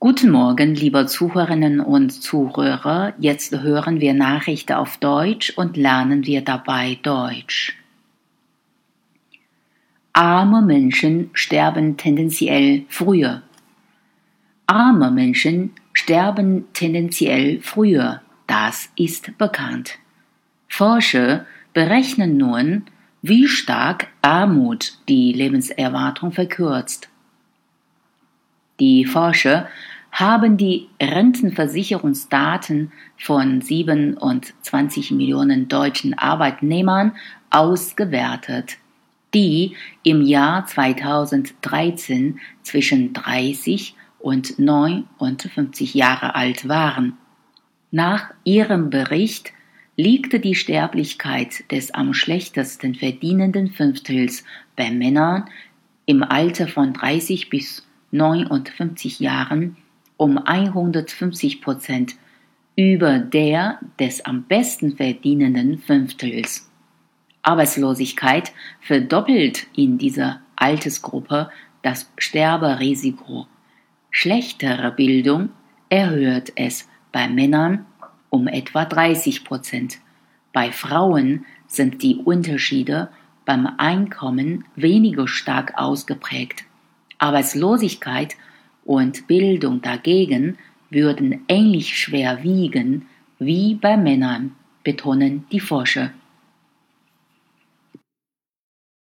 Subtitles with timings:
[0.00, 3.14] Guten Morgen, liebe Zuhörerinnen und Zuhörer.
[3.18, 7.76] Jetzt hören wir Nachrichten auf Deutsch und lernen wir dabei Deutsch.
[10.12, 13.42] Arme Menschen sterben tendenziell früher.
[14.68, 18.22] Arme Menschen sterben tendenziell früher.
[18.46, 19.98] Das ist bekannt.
[20.68, 21.44] Forscher
[21.74, 22.84] berechnen nun,
[23.20, 27.08] wie stark Armut die Lebenserwartung verkürzt.
[28.80, 29.68] Die Forscher
[30.12, 37.12] haben die Rentenversicherungsdaten von 27 Millionen deutschen Arbeitnehmern
[37.50, 38.76] ausgewertet,
[39.34, 47.16] die im Jahr 2013 zwischen 30 und 59 Jahre alt waren.
[47.90, 49.52] Nach ihrem Bericht
[49.96, 54.44] liegt die Sterblichkeit des am schlechtesten verdienenden Fünftels
[54.76, 55.50] bei Männern
[56.06, 59.76] im Alter von 30 bis 59 Jahren
[60.16, 62.16] um 150 Prozent
[62.76, 66.70] über der des am besten verdienenden Fünftels.
[67.42, 71.50] Arbeitslosigkeit verdoppelt in dieser Altersgruppe
[71.82, 73.46] das Sterberisiko.
[74.10, 75.50] Schlechtere Bildung
[75.88, 77.86] erhöht es bei Männern
[78.30, 79.98] um etwa 30 Prozent.
[80.52, 83.08] Bei Frauen sind die Unterschiede
[83.44, 86.67] beim Einkommen weniger stark ausgeprägt.
[87.18, 88.36] Arbeitslosigkeit
[88.84, 90.56] und Bildung dagegen
[90.90, 93.06] würden ähnlich schwer wiegen
[93.38, 94.52] wie bei Männern,
[94.82, 96.10] betonen die Forscher.